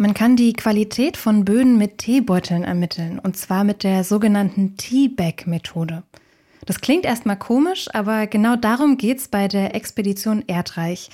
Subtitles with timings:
[0.00, 6.04] Man kann die Qualität von Böden mit Teebeuteln ermitteln, und zwar mit der sogenannten Teabag-Methode.
[6.64, 11.10] Das klingt erstmal komisch, aber genau darum geht's bei der Expedition Erdreich.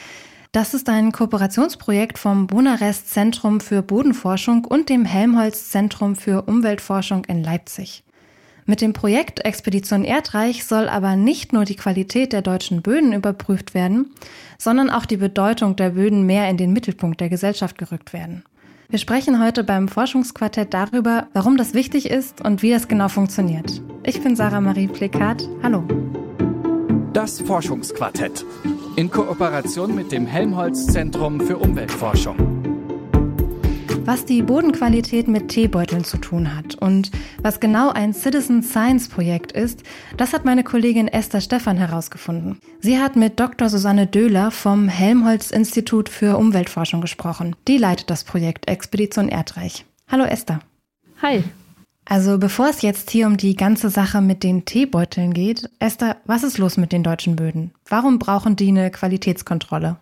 [0.52, 7.24] Das ist ein Kooperationsprojekt vom Bonarest Zentrum für Bodenforschung und dem Helmholtz Zentrum für Umweltforschung
[7.24, 8.04] in Leipzig.
[8.66, 13.72] Mit dem Projekt Expedition Erdreich soll aber nicht nur die Qualität der deutschen Böden überprüft
[13.72, 14.10] werden,
[14.58, 18.44] sondern auch die Bedeutung der Böden mehr in den Mittelpunkt der Gesellschaft gerückt werden.
[18.88, 23.82] Wir sprechen heute beim Forschungsquartett darüber, warum das wichtig ist und wie das genau funktioniert.
[24.02, 25.48] Ich bin Sarah Marie Plekat.
[25.62, 25.84] Hallo.
[27.12, 28.44] Das Forschungsquartett
[28.96, 32.53] in Kooperation mit dem Helmholtz Zentrum für Umweltforschung.
[34.06, 39.52] Was die Bodenqualität mit Teebeuteln zu tun hat und was genau ein Citizen Science Projekt
[39.52, 39.82] ist,
[40.18, 42.58] das hat meine Kollegin Esther Stephan herausgefunden.
[42.80, 43.70] Sie hat mit Dr.
[43.70, 47.56] Susanne Döhler vom Helmholtz Institut für Umweltforschung gesprochen.
[47.66, 49.86] Die leitet das Projekt Expedition Erdreich.
[50.06, 50.60] Hallo Esther.
[51.22, 51.42] Hi.
[52.04, 56.44] Also bevor es jetzt hier um die ganze Sache mit den Teebeuteln geht, Esther, was
[56.44, 57.72] ist los mit den deutschen Böden?
[57.88, 59.96] Warum brauchen die eine Qualitätskontrolle?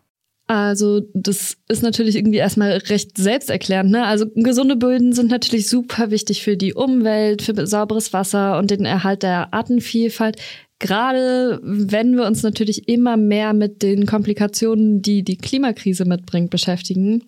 [0.53, 3.91] Also das ist natürlich irgendwie erstmal recht selbsterklärend.
[3.91, 4.05] Ne?
[4.05, 8.85] Also gesunde Böden sind natürlich super wichtig für die Umwelt, für sauberes Wasser und den
[8.85, 10.37] Erhalt der Artenvielfalt.
[10.79, 17.23] Gerade wenn wir uns natürlich immer mehr mit den Komplikationen, die die Klimakrise mitbringt, beschäftigen.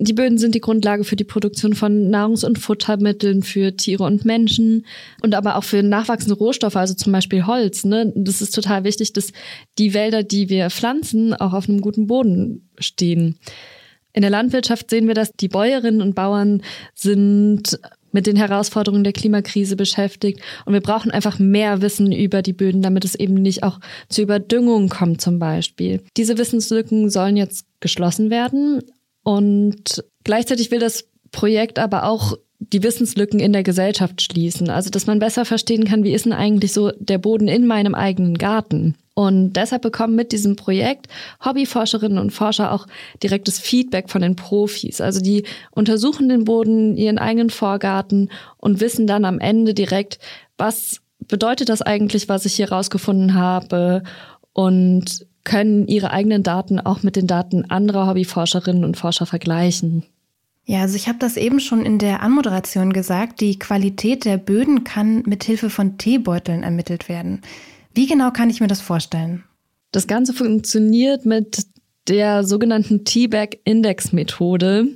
[0.00, 4.24] Die Böden sind die Grundlage für die Produktion von Nahrungs- und Futtermitteln für Tiere und
[4.24, 4.86] Menschen
[5.22, 7.84] und aber auch für nachwachsende Rohstoffe, also zum Beispiel Holz.
[7.84, 8.12] Ne?
[8.14, 9.32] Das ist total wichtig, dass
[9.76, 13.40] die Wälder, die wir pflanzen, auch auf einem guten Boden stehen.
[14.12, 16.62] In der Landwirtschaft sehen wir, dass die Bäuerinnen und Bauern
[16.94, 17.80] sind
[18.12, 20.40] mit den Herausforderungen der Klimakrise beschäftigt.
[20.64, 24.22] Und wir brauchen einfach mehr Wissen über die Böden, damit es eben nicht auch zu
[24.22, 26.02] Überdüngung kommt zum Beispiel.
[26.16, 28.80] Diese Wissenslücken sollen jetzt geschlossen werden.
[29.28, 34.70] Und gleichzeitig will das Projekt aber auch die Wissenslücken in der Gesellschaft schließen.
[34.70, 37.94] Also, dass man besser verstehen kann, wie ist denn eigentlich so der Boden in meinem
[37.94, 38.94] eigenen Garten?
[39.12, 41.08] Und deshalb bekommen mit diesem Projekt
[41.44, 42.86] Hobbyforscherinnen und Forscher auch
[43.22, 45.02] direktes Feedback von den Profis.
[45.02, 50.20] Also die untersuchen den Boden, ihren eigenen Vorgarten und wissen dann am Ende direkt,
[50.56, 54.04] was bedeutet das eigentlich, was ich hier rausgefunden habe
[54.54, 60.04] und können ihre eigenen Daten auch mit den Daten anderer Hobbyforscherinnen und Forscher vergleichen.
[60.66, 64.84] Ja, also ich habe das eben schon in der Anmoderation gesagt, die Qualität der Böden
[64.84, 67.40] kann mit Hilfe von Teebeuteln ermittelt werden.
[67.94, 69.44] Wie genau kann ich mir das vorstellen?
[69.90, 71.64] Das Ganze funktioniert mit
[72.08, 74.86] der sogenannten Teabag-Index-Methode.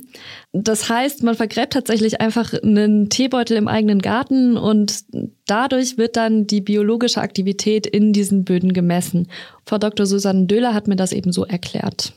[0.51, 5.03] Das heißt, man vergräbt tatsächlich einfach einen Teebeutel im eigenen Garten und
[5.45, 9.27] dadurch wird dann die biologische Aktivität in diesen Böden gemessen.
[9.65, 10.05] Frau Dr.
[10.05, 12.13] Susanne Döhler hat mir das eben so erklärt.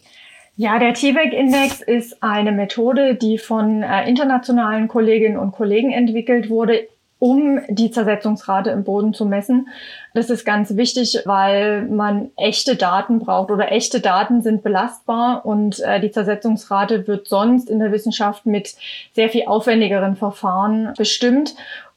[0.58, 6.88] Ja, der T-Bag-Index ist eine Methode, die von äh, internationalen Kolleginnen und Kollegen entwickelt wurde,
[7.18, 9.68] um die Zersetzungsrate im Boden zu messen.
[10.12, 15.80] Das ist ganz wichtig, weil man echte Daten braucht oder echte Daten sind belastbar und
[15.80, 18.74] äh, die Zersetzungsrate wird sonst in der Wissenschaft mit
[19.14, 21.54] sehr viel aufwendigeren Verfahren bestimmt.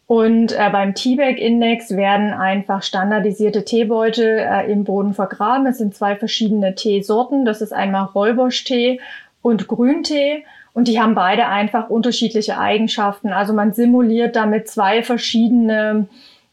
[0.07, 5.67] Und äh, beim T-Bag-Index werden einfach standardisierte Teebeutel äh, im Boden vergraben.
[5.67, 7.45] Es sind zwei verschiedene Teesorten.
[7.45, 9.01] Das ist einmal Räubusch-Tee
[9.43, 10.45] und Grüntee.
[10.73, 13.29] Und die haben beide einfach unterschiedliche Eigenschaften.
[13.33, 16.07] Also man simuliert damit zwei verschiedene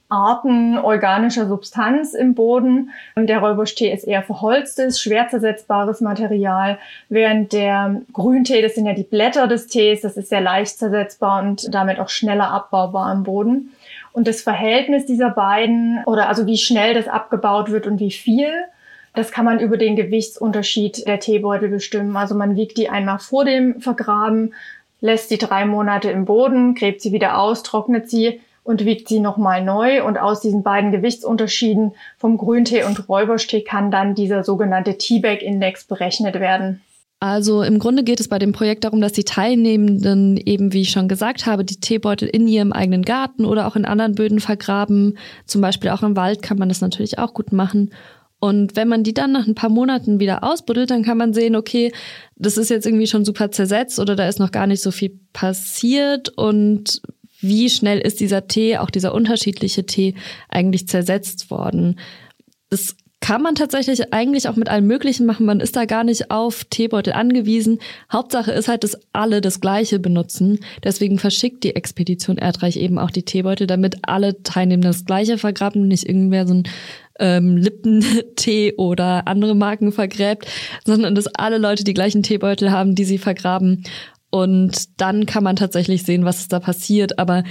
[0.09, 2.91] Arten organischer Substanz im Boden.
[3.17, 6.79] Der Räubusch-Tee ist eher verholztes, schwer zersetzbares Material,
[7.09, 11.43] während der Grüntee, das sind ja die Blätter des Tees, das ist sehr leicht zersetzbar
[11.43, 13.73] und damit auch schneller abbaubar im Boden.
[14.13, 18.49] Und das Verhältnis dieser beiden, oder also wie schnell das abgebaut wird und wie viel,
[19.17, 22.17] das kann man über den Gewichtsunterschied der Teebeutel bestimmen.
[22.17, 24.55] Also man wiegt die einmal vor dem Vergraben,
[25.01, 29.21] lässt sie drei Monate im Boden, gräbt sie wieder aus, trocknet sie und wiegt sie
[29.21, 30.05] nochmal neu.
[30.05, 36.35] Und aus diesen beiden Gewichtsunterschieden vom Grüntee und Räuberstee kann dann dieser sogenannte Teabag-Index berechnet
[36.35, 36.83] werden.
[37.19, 40.91] Also im Grunde geht es bei dem Projekt darum, dass die Teilnehmenden eben, wie ich
[40.91, 45.17] schon gesagt habe, die Teebeutel in ihrem eigenen Garten oder auch in anderen Böden vergraben.
[45.47, 47.91] Zum Beispiel auch im Wald kann man das natürlich auch gut machen.
[48.47, 51.57] Und wenn man die dann nach ein paar Monaten wieder ausbuddelt, dann kann man sehen,
[51.57, 51.93] okay,
[52.37, 55.19] das ist jetzt irgendwie schon super zersetzt oder da ist noch gar nicht so viel
[55.33, 57.03] passiert und
[57.41, 60.15] wie schnell ist dieser Tee, auch dieser unterschiedliche Tee,
[60.49, 61.99] eigentlich zersetzt worden.
[62.71, 65.47] Das kann man tatsächlich eigentlich auch mit allem Möglichen machen.
[65.47, 67.81] Man ist da gar nicht auf Teebeutel angewiesen.
[68.13, 70.61] Hauptsache ist halt, dass alle das Gleiche benutzen.
[70.85, 75.89] Deswegen verschickt die Expedition Erdreich eben auch die Teebeutel, damit alle Teilnehmer das Gleiche vergraben,
[75.89, 76.65] nicht irgendwer so ein
[77.19, 80.47] ähm, Lippentee oder andere Marken vergräbt,
[80.85, 83.85] sondern dass alle Leute die gleichen Teebeutel haben, die sie vergraben.
[84.31, 87.19] Und dann kann man tatsächlich sehen, was da passiert.
[87.19, 87.45] Aber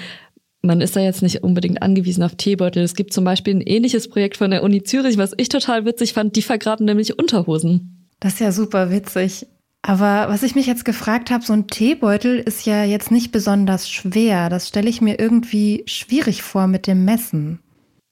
[0.66, 2.84] man ist da jetzt nicht unbedingt angewiesen auf Teebeutel.
[2.84, 6.14] Es gibt zum Beispiel ein ähnliches Projekt von der Uni Zürich, was ich total witzig
[6.14, 6.36] fand.
[6.36, 8.10] Die vergraben nämlich Unterhosen.
[8.20, 9.48] Das ist ja super witzig.
[9.82, 13.88] Aber was ich mich jetzt gefragt habe, so ein Teebeutel ist ja jetzt nicht besonders
[13.88, 14.50] schwer.
[14.50, 17.60] Das stelle ich mir irgendwie schwierig vor mit dem Messen.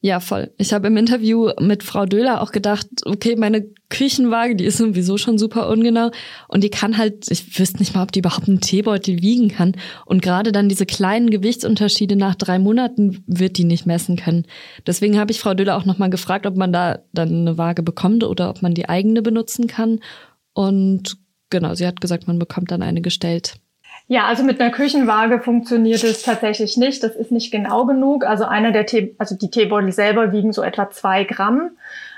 [0.05, 0.51] Ja, voll.
[0.57, 5.17] Ich habe im Interview mit Frau Döhler auch gedacht, okay, meine Küchenwaage, die ist sowieso
[5.17, 6.11] schon super ungenau
[6.49, 9.77] und die kann halt, ich wüsste nicht mal, ob die überhaupt einen Teebeutel wiegen kann.
[10.05, 14.45] Und gerade dann diese kleinen Gewichtsunterschiede nach drei Monaten wird die nicht messen können.
[14.85, 18.25] Deswegen habe ich Frau Döhler auch nochmal gefragt, ob man da dann eine Waage bekommt
[18.25, 20.01] oder ob man die eigene benutzen kann.
[20.51, 21.15] Und
[21.49, 23.53] genau, sie hat gesagt, man bekommt dann eine gestellt.
[24.07, 27.03] Ja, also mit einer Küchenwaage funktioniert es tatsächlich nicht.
[27.03, 28.25] Das ist nicht genau genug.
[28.25, 31.71] Also einer der Tee, also die Teebeutel selber wiegen so etwa zwei Gramm.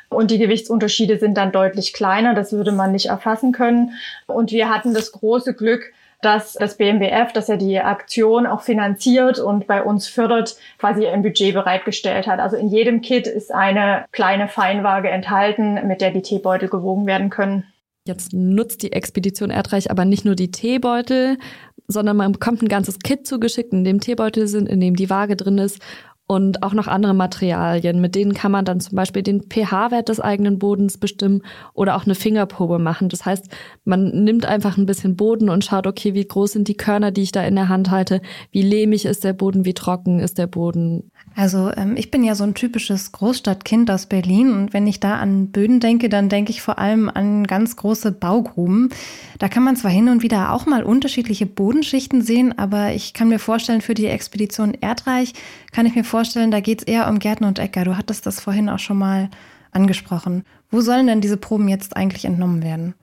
[0.10, 2.34] Und die Gewichtsunterschiede sind dann deutlich kleiner.
[2.34, 3.92] Das würde man nicht erfassen können.
[4.28, 5.92] Und wir hatten das große Glück,
[6.22, 11.22] dass das BMWF, dass er die Aktion auch finanziert und bei uns fördert, quasi ein
[11.22, 12.40] Budget bereitgestellt hat.
[12.40, 17.30] Also in jedem Kit ist eine kleine Feinwaage enthalten, mit der die Teebeutel gewogen werden
[17.30, 17.66] können.
[18.08, 21.38] Jetzt nutzt die Expedition Erdreich aber nicht nur die Teebeutel,
[21.88, 25.36] sondern man bekommt ein ganzes Kit zugeschickt, in dem Teebeutel sind, in dem die Waage
[25.36, 25.80] drin ist
[26.28, 28.02] und auch noch andere Materialien.
[28.02, 31.44] Mit denen kann man dann zum Beispiel den pH-Wert des eigenen Bodens bestimmen
[31.74, 33.10] oder auch eine Fingerprobe machen.
[33.10, 33.48] Das heißt,
[33.84, 37.22] man nimmt einfach ein bisschen Boden und schaut, okay, wie groß sind die Körner, die
[37.22, 38.22] ich da in der Hand halte,
[38.52, 41.12] wie lehmig ist der Boden, wie trocken ist der Boden.
[41.36, 45.16] Also ähm, ich bin ja so ein typisches Großstadtkind aus Berlin und wenn ich da
[45.16, 48.90] an Böden denke, dann denke ich vor allem an ganz große Baugruben.
[49.38, 53.28] Da kann man zwar hin und wieder auch mal unterschiedliche Bodenschichten sehen, aber ich kann
[53.28, 55.34] mir vorstellen, für die Expedition Erdreich
[55.74, 57.84] kann ich mir vorstellen, da geht es eher um Gärtner und Äcker.
[57.84, 59.30] Du hattest das vorhin auch schon mal
[59.72, 60.46] angesprochen.
[60.72, 62.96] Wo sollen denn diese Proben jetzt eigentlich entnommen werden?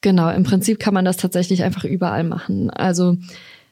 [0.00, 2.70] Genau, im Prinzip kann man das tatsächlich einfach überall machen.
[2.70, 3.16] Also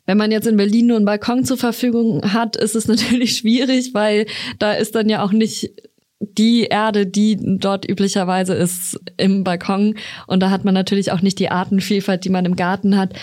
[0.07, 3.95] wenn man jetzt in Berlin nur einen Balkon zur Verfügung hat, ist es natürlich schwierig,
[3.95, 4.27] weil
[4.59, 5.71] da ist dann ja auch nicht
[6.21, 9.97] die Erde, die dort üblicherweise ist im Balkon.
[10.27, 13.15] Und da hat man natürlich auch nicht die Artenvielfalt, die man im Garten hat.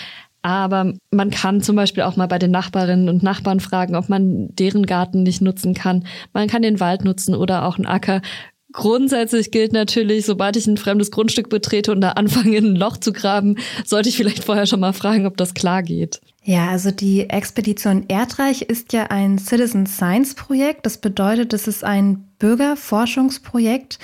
[0.42, 4.54] Aber man kann zum Beispiel auch mal bei den Nachbarinnen und Nachbarn fragen, ob man
[4.54, 6.04] deren Garten nicht nutzen kann.
[6.32, 8.22] Man kann den Wald nutzen oder auch einen Acker.
[8.72, 13.12] Grundsätzlich gilt natürlich, sobald ich ein fremdes Grundstück betrete und da anfange, ein Loch zu
[13.12, 16.20] graben, sollte ich vielleicht vorher schon mal fragen, ob das klar geht.
[16.44, 20.86] Ja, also die Expedition Erdreich ist ja ein Citizen Science Projekt.
[20.86, 23.98] Das bedeutet, es ist ein Bürgerforschungsprojekt.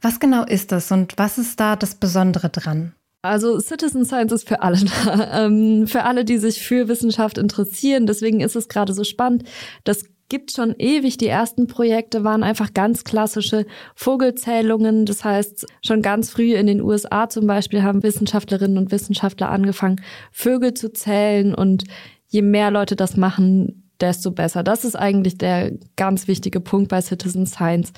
[0.00, 2.94] Was genau ist das und was ist da das Besondere dran?
[3.22, 8.06] Also Citizen Science ist für alle da, ähm, für alle, die sich für Wissenschaft interessieren.
[8.06, 9.44] Deswegen ist es gerade so spannend.
[9.84, 11.18] Das gibt schon ewig.
[11.18, 15.06] Die ersten Projekte waren einfach ganz klassische Vogelzählungen.
[15.06, 20.00] Das heißt, schon ganz früh in den USA zum Beispiel haben Wissenschaftlerinnen und Wissenschaftler angefangen,
[20.32, 21.54] Vögel zu zählen.
[21.54, 21.84] Und
[22.28, 24.62] je mehr Leute das machen, desto besser.
[24.62, 27.92] Das ist eigentlich der ganz wichtige Punkt bei Citizen Science.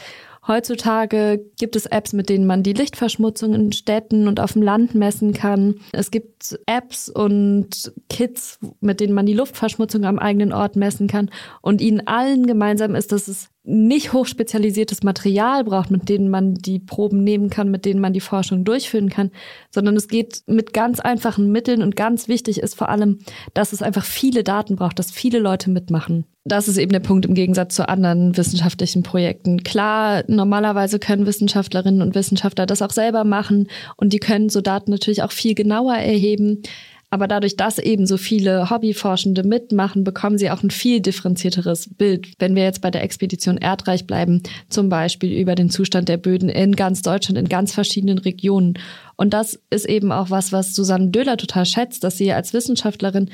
[0.49, 4.95] Heutzutage gibt es Apps, mit denen man die Lichtverschmutzung in Städten und auf dem Land
[4.95, 5.75] messen kann.
[5.93, 11.31] Es gibt Apps und Kits, mit denen man die Luftverschmutzung am eigenen Ort messen kann.
[11.61, 16.79] Und ihnen allen gemeinsam ist, dass es nicht hochspezialisiertes Material braucht, mit denen man die
[16.79, 19.31] Proben nehmen kann, mit denen man die Forschung durchführen kann,
[19.71, 23.19] sondern es geht mit ganz einfachen Mitteln und ganz wichtig ist vor allem,
[23.53, 26.25] dass es einfach viele Daten braucht, dass viele Leute mitmachen.
[26.45, 29.63] Das ist eben der Punkt im Gegensatz zu anderen wissenschaftlichen Projekten.
[29.65, 34.91] Klar, normalerweise können Wissenschaftlerinnen und Wissenschaftler das auch selber machen und die können so Daten
[34.91, 36.63] natürlich auch viel genauer erheben.
[37.11, 42.29] Aber dadurch, dass eben so viele Hobbyforschende mitmachen, bekommen sie auch ein viel differenzierteres Bild.
[42.39, 46.51] Wenn wir jetzt bei der Expedition Erdreich bleiben, zum Beispiel über den Zustand der Böden
[46.51, 48.75] in ganz Deutschland, in ganz verschiedenen Regionen.
[49.17, 53.31] Und das ist eben auch was, was Susanne Döhler total schätzt, dass sie als Wissenschaftlerin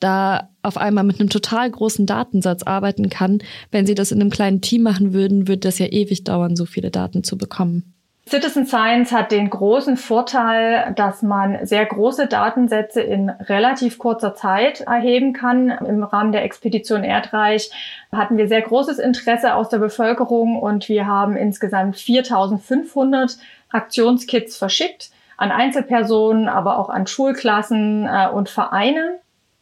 [0.00, 3.40] da auf einmal mit einem total großen Datensatz arbeiten kann.
[3.70, 6.64] Wenn sie das in einem kleinen Team machen würden, würde das ja ewig dauern, so
[6.64, 7.97] viele Daten zu bekommen.
[8.28, 14.82] Citizen Science hat den großen Vorteil, dass man sehr große Datensätze in relativ kurzer Zeit
[14.82, 15.70] erheben kann.
[15.70, 17.70] Im Rahmen der Expedition Erdreich
[18.12, 23.38] hatten wir sehr großes Interesse aus der Bevölkerung und wir haben insgesamt 4500
[23.70, 29.20] Aktionskits verschickt an Einzelpersonen, aber auch an Schulklassen äh, und Vereine.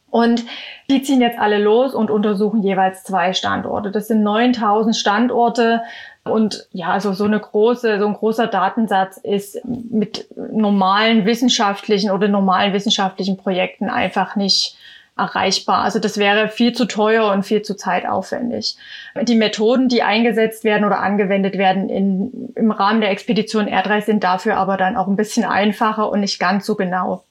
[0.09, 0.45] Und
[0.89, 3.91] die ziehen jetzt alle los und untersuchen jeweils zwei Standorte.
[3.91, 5.81] Das sind 9000 Standorte.
[6.29, 12.27] Und ja, also so eine große, so ein großer Datensatz ist mit normalen wissenschaftlichen oder
[12.27, 14.77] normalen wissenschaftlichen Projekten einfach nicht
[15.17, 15.83] erreichbar.
[15.83, 18.77] Also das wäre viel zu teuer und viel zu zeitaufwendig.
[19.23, 24.23] Die Methoden, die eingesetzt werden oder angewendet werden in, im Rahmen der Expedition Erdreich sind
[24.23, 27.23] dafür aber dann auch ein bisschen einfacher und nicht ganz so genau.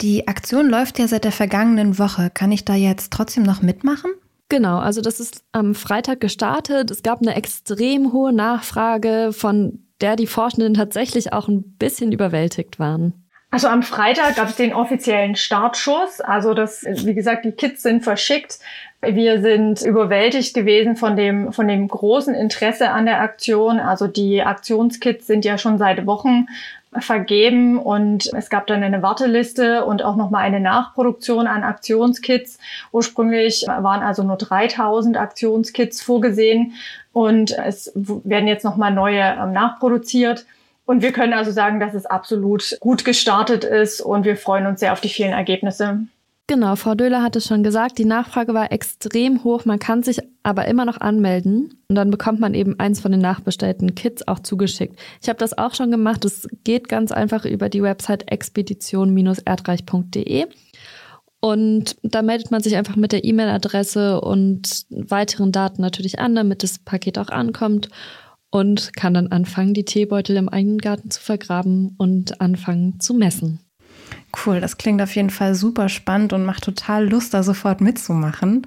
[0.00, 2.30] Die Aktion läuft ja seit der vergangenen Woche.
[2.32, 4.10] Kann ich da jetzt trotzdem noch mitmachen?
[4.48, 6.90] Genau, also das ist am Freitag gestartet.
[6.90, 12.78] Es gab eine extrem hohe Nachfrage, von der die Forschenden tatsächlich auch ein bisschen überwältigt
[12.78, 13.12] waren.
[13.50, 16.20] Also am Freitag gab es den offiziellen Startschuss.
[16.20, 18.58] Also das, wie gesagt, die Kits sind verschickt.
[19.00, 23.80] Wir sind überwältigt gewesen von dem, von dem großen Interesse an der Aktion.
[23.80, 26.46] Also die Aktionskits sind ja schon seit Wochen
[26.98, 32.58] vergeben und es gab dann eine Warteliste und auch nochmal eine Nachproduktion an Aktionskits.
[32.92, 36.74] Ursprünglich waren also nur 3000 Aktionskits vorgesehen
[37.12, 40.46] und es werden jetzt nochmal neue ähm, nachproduziert.
[40.86, 44.80] Und wir können also sagen, dass es absolut gut gestartet ist und wir freuen uns
[44.80, 46.00] sehr auf die vielen Ergebnisse.
[46.50, 49.66] Genau, Frau Döhler hat es schon gesagt, die Nachfrage war extrem hoch.
[49.66, 53.20] Man kann sich aber immer noch anmelden und dann bekommt man eben eins von den
[53.20, 54.98] nachbestellten Kits auch zugeschickt.
[55.20, 56.24] Ich habe das auch schon gemacht.
[56.24, 60.46] Es geht ganz einfach über die Website expedition-erdreich.de.
[61.40, 66.62] Und da meldet man sich einfach mit der E-Mail-Adresse und weiteren Daten natürlich an, damit
[66.62, 67.90] das Paket auch ankommt
[68.50, 73.60] und kann dann anfangen, die Teebeutel im eigenen Garten zu vergraben und anfangen zu messen.
[74.44, 78.66] Cool, das klingt auf jeden Fall super spannend und macht total Lust, da sofort mitzumachen.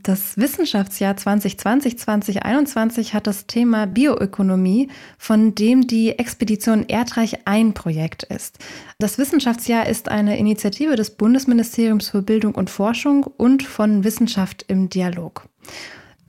[0.00, 8.58] Das Wissenschaftsjahr 2020-2021 hat das Thema Bioökonomie, von dem die Expedition Erdreich ein Projekt ist.
[9.00, 14.88] Das Wissenschaftsjahr ist eine Initiative des Bundesministeriums für Bildung und Forschung und von Wissenschaft im
[14.88, 15.48] Dialog.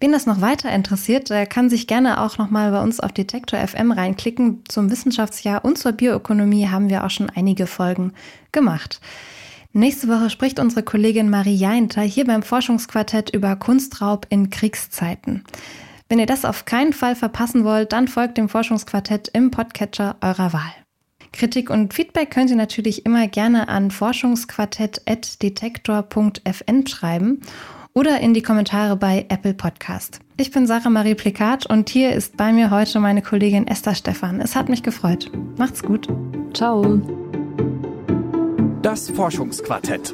[0.01, 3.11] Wen das noch weiter interessiert, der kann sich gerne auch noch mal bei uns auf
[3.11, 4.63] Detektor FM reinklicken.
[4.67, 8.13] Zum Wissenschaftsjahr und zur Bioökonomie haben wir auch schon einige Folgen
[8.53, 9.01] gemacht.
[9.73, 15.43] Nächste Woche spricht unsere Kollegin Marie Jainter hier beim Forschungsquartett über Kunstraub in Kriegszeiten.
[16.07, 20.53] Wenn ihr das auf keinen Fall verpassen wollt, dann folgt dem Forschungsquartett im Podcatcher eurer
[20.53, 20.71] Wahl.
[21.33, 27.41] Kritik und Feedback könnt ihr natürlich immer gerne an forschungsquartett.detektor.fn schreiben
[27.93, 30.19] oder in die Kommentare bei Apple Podcast.
[30.37, 34.41] Ich bin Sarah Marie Plikat und hier ist bei mir heute meine Kollegin Esther Stephan.
[34.41, 35.31] Es hat mich gefreut.
[35.57, 36.07] Macht's gut.
[36.53, 37.01] Ciao.
[38.81, 40.13] Das Forschungsquartett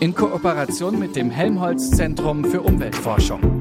[0.00, 3.53] in Kooperation mit dem Helmholtz Zentrum für Umweltforschung.